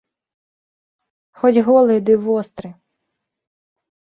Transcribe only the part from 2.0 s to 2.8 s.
ды востры.